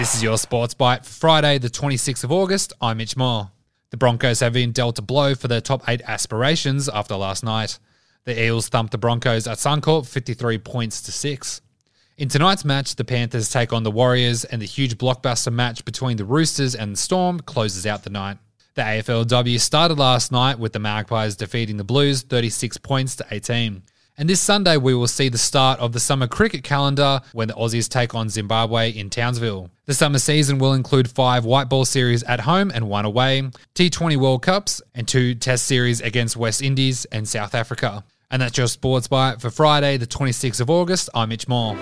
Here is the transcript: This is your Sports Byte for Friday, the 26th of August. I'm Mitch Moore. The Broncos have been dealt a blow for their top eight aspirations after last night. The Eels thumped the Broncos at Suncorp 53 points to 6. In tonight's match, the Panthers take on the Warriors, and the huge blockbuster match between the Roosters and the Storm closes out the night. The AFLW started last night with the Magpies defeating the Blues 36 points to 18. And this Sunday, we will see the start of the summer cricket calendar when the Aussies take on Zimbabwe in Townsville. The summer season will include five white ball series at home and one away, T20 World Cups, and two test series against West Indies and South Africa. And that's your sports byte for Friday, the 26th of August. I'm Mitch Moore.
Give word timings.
This 0.00 0.14
is 0.14 0.22
your 0.22 0.38
Sports 0.38 0.72
Byte 0.72 1.04
for 1.04 1.12
Friday, 1.12 1.58
the 1.58 1.68
26th 1.68 2.24
of 2.24 2.32
August. 2.32 2.72
I'm 2.80 2.96
Mitch 2.96 3.18
Moore. 3.18 3.50
The 3.90 3.98
Broncos 3.98 4.40
have 4.40 4.54
been 4.54 4.72
dealt 4.72 4.98
a 4.98 5.02
blow 5.02 5.34
for 5.34 5.46
their 5.46 5.60
top 5.60 5.86
eight 5.90 6.00
aspirations 6.06 6.88
after 6.88 7.14
last 7.16 7.44
night. 7.44 7.78
The 8.24 8.42
Eels 8.42 8.70
thumped 8.70 8.92
the 8.92 8.98
Broncos 8.98 9.46
at 9.46 9.58
Suncorp 9.58 10.06
53 10.06 10.56
points 10.56 11.02
to 11.02 11.12
6. 11.12 11.60
In 12.16 12.30
tonight's 12.30 12.64
match, 12.64 12.96
the 12.96 13.04
Panthers 13.04 13.50
take 13.50 13.74
on 13.74 13.82
the 13.82 13.90
Warriors, 13.90 14.46
and 14.46 14.62
the 14.62 14.66
huge 14.66 14.96
blockbuster 14.96 15.52
match 15.52 15.84
between 15.84 16.16
the 16.16 16.24
Roosters 16.24 16.74
and 16.74 16.94
the 16.94 16.96
Storm 16.96 17.38
closes 17.38 17.86
out 17.86 18.02
the 18.02 18.08
night. 18.08 18.38
The 18.76 18.82
AFLW 18.82 19.60
started 19.60 19.98
last 19.98 20.32
night 20.32 20.58
with 20.58 20.72
the 20.72 20.78
Magpies 20.78 21.36
defeating 21.36 21.76
the 21.76 21.84
Blues 21.84 22.22
36 22.22 22.78
points 22.78 23.16
to 23.16 23.26
18. 23.30 23.82
And 24.20 24.28
this 24.28 24.38
Sunday, 24.38 24.76
we 24.76 24.92
will 24.92 25.08
see 25.08 25.30
the 25.30 25.38
start 25.38 25.80
of 25.80 25.94
the 25.94 25.98
summer 25.98 26.26
cricket 26.26 26.62
calendar 26.62 27.22
when 27.32 27.48
the 27.48 27.54
Aussies 27.54 27.88
take 27.88 28.14
on 28.14 28.28
Zimbabwe 28.28 28.90
in 28.90 29.08
Townsville. 29.08 29.70
The 29.86 29.94
summer 29.94 30.18
season 30.18 30.58
will 30.58 30.74
include 30.74 31.10
five 31.10 31.46
white 31.46 31.70
ball 31.70 31.86
series 31.86 32.22
at 32.24 32.40
home 32.40 32.70
and 32.74 32.86
one 32.86 33.06
away, 33.06 33.50
T20 33.74 34.18
World 34.18 34.42
Cups, 34.42 34.82
and 34.94 35.08
two 35.08 35.34
test 35.34 35.64
series 35.64 36.02
against 36.02 36.36
West 36.36 36.60
Indies 36.60 37.06
and 37.06 37.26
South 37.26 37.54
Africa. 37.54 38.04
And 38.30 38.42
that's 38.42 38.58
your 38.58 38.66
sports 38.66 39.08
byte 39.08 39.40
for 39.40 39.48
Friday, 39.48 39.96
the 39.96 40.06
26th 40.06 40.60
of 40.60 40.68
August. 40.68 41.08
I'm 41.14 41.30
Mitch 41.30 41.48
Moore. 41.48 41.78